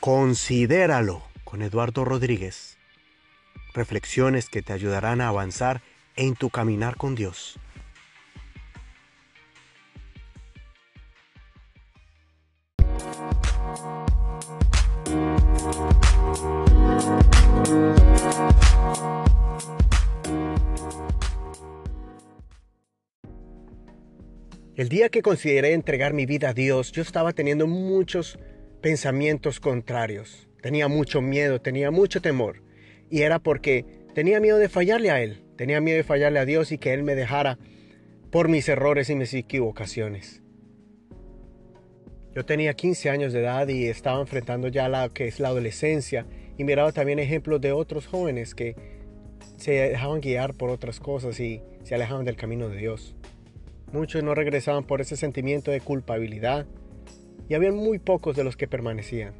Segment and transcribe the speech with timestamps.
[0.00, 2.78] Considéralo con Eduardo Rodríguez.
[3.74, 5.82] Reflexiones que te ayudarán a avanzar
[6.16, 7.58] en tu caminar con Dios.
[24.76, 28.38] El día que consideré entregar mi vida a Dios, yo estaba teniendo muchos
[28.80, 30.48] pensamientos contrarios.
[30.62, 32.62] Tenía mucho miedo, tenía mucho temor.
[33.10, 36.72] Y era porque tenía miedo de fallarle a Él, tenía miedo de fallarle a Dios
[36.72, 37.58] y que Él me dejara
[38.30, 40.42] por mis errores y mis equivocaciones.
[42.34, 46.26] Yo tenía 15 años de edad y estaba enfrentando ya la que es la adolescencia
[46.56, 48.76] y miraba también ejemplos de otros jóvenes que
[49.56, 53.16] se dejaban guiar por otras cosas y se alejaban del camino de Dios.
[53.92, 56.66] Muchos no regresaban por ese sentimiento de culpabilidad
[57.50, 59.34] y había muy pocos de los que permanecían.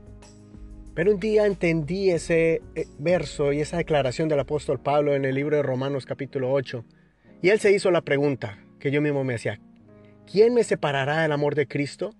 [0.95, 5.37] Pero un día entendí ese eh, verso y esa declaración del apóstol Pablo en el
[5.37, 6.85] libro de Romanos capítulo 8.
[7.41, 9.61] Y él se hizo la pregunta que yo mismo me hacía,
[10.27, 12.13] ¿quién me separará del amor de Cristo?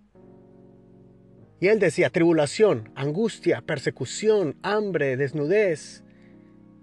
[1.59, 6.05] Y él decía, tribulación, angustia, persecución, hambre, desnudez,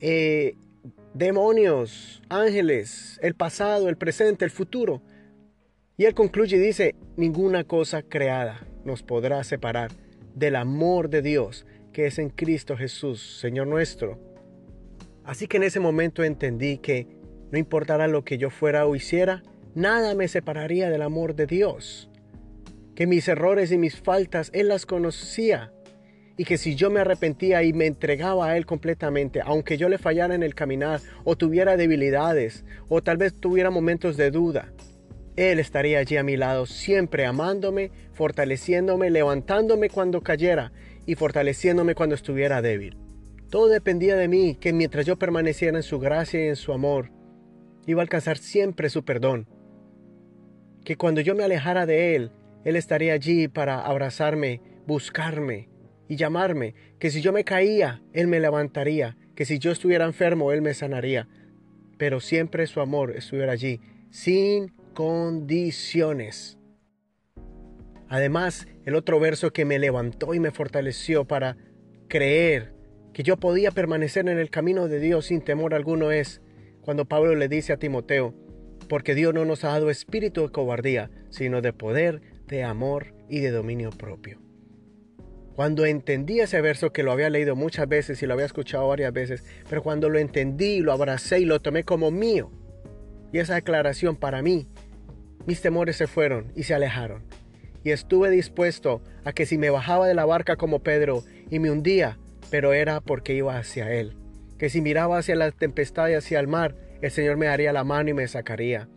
[0.02, 0.56] eh,
[1.14, 5.02] demonios, ángeles, el pasado, el presente, el futuro.
[5.96, 9.92] Y él concluye y dice, ninguna cosa creada nos podrá separar
[10.34, 14.20] del amor de Dios que es en Cristo Jesús, Señor nuestro.
[15.24, 17.08] Así que en ese momento entendí que
[17.52, 22.10] no importara lo que yo fuera o hiciera, nada me separaría del amor de Dios.
[22.96, 25.74] Que mis errores y mis faltas Él las conocía.
[26.38, 29.98] Y que si yo me arrepentía y me entregaba a Él completamente, aunque yo le
[29.98, 34.72] fallara en el caminar, o tuviera debilidades, o tal vez tuviera momentos de duda,
[35.38, 40.72] él estaría allí a mi lado, siempre amándome, fortaleciéndome, levantándome cuando cayera
[41.06, 42.98] y fortaleciéndome cuando estuviera débil.
[43.52, 47.12] Todo dependía de mí, que mientras yo permaneciera en su gracia y en su amor,
[47.86, 49.48] iba a alcanzar siempre su perdón.
[50.84, 52.32] Que cuando yo me alejara de Él,
[52.66, 55.70] Él estaría allí para abrazarme, buscarme
[56.10, 56.74] y llamarme.
[56.98, 59.18] Que si yo me caía, Él me levantaría.
[59.36, 61.28] Que si yo estuviera enfermo, Él me sanaría.
[62.00, 63.80] Pero siempre su amor estuviera allí,
[64.10, 66.58] sin condiciones.
[68.10, 71.56] Además, el otro verso que me levantó y me fortaleció para
[72.08, 72.74] creer
[73.14, 76.42] que yo podía permanecer en el camino de Dios sin temor alguno es
[76.82, 78.34] cuando Pablo le dice a Timoteo,
[78.90, 83.42] porque Dios no nos ha dado espíritu de cobardía, sino de poder, de amor y
[83.42, 84.40] de dominio propio.
[85.56, 89.14] Cuando entendí ese verso que lo había leído muchas veces y lo había escuchado varias
[89.14, 92.50] veces, pero cuando lo entendí, lo abracé y lo tomé como mío,
[93.32, 94.68] y esa declaración para mí
[95.48, 97.24] mis temores se fueron y se alejaron.
[97.84, 101.72] Y estuve dispuesto a que si me bajaba de la barca como Pedro y me
[101.72, 102.20] hundía,
[102.52, 104.18] pero era porque iba hacia Él.
[104.58, 107.86] Que si miraba hacia la tempestad y hacia el mar, el Señor me daría la
[107.86, 108.90] mano y me sacaría.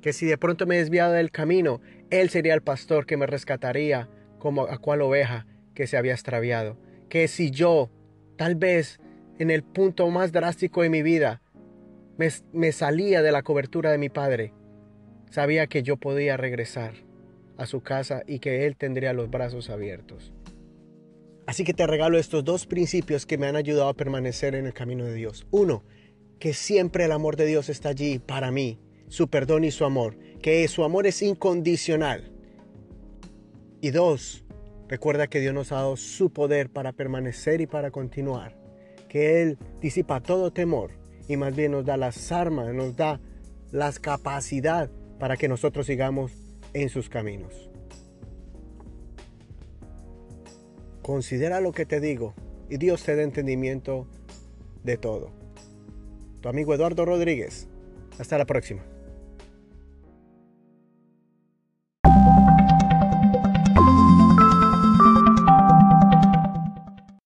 [0.00, 4.08] Que si de pronto me desviaba del camino, Él sería el pastor que me rescataría
[4.38, 6.78] como a cual oveja que se había extraviado.
[7.10, 7.90] Que si yo,
[8.36, 8.98] tal vez
[9.38, 11.42] en el punto más drástico de mi vida,
[12.16, 14.54] me, me salía de la cobertura de mi Padre,
[15.30, 16.94] Sabía que yo podía regresar
[17.56, 20.32] a su casa y que Él tendría los brazos abiertos.
[21.46, 24.74] Así que te regalo estos dos principios que me han ayudado a permanecer en el
[24.74, 25.46] camino de Dios.
[25.50, 25.82] Uno,
[26.38, 28.78] que siempre el amor de Dios está allí para mí,
[29.08, 32.30] su perdón y su amor, que su amor es incondicional.
[33.80, 34.44] Y dos,
[34.88, 38.56] recuerda que Dios nos ha dado su poder para permanecer y para continuar,
[39.08, 40.92] que Él disipa todo temor
[41.28, 43.20] y más bien nos da las armas, nos da
[43.72, 46.32] las capacidad para que nosotros sigamos
[46.72, 47.70] en sus caminos.
[51.02, 52.34] Considera lo que te digo
[52.68, 54.06] y Dios te dé entendimiento
[54.84, 55.30] de todo.
[56.40, 57.68] Tu amigo Eduardo Rodríguez.
[58.18, 58.84] Hasta la próxima.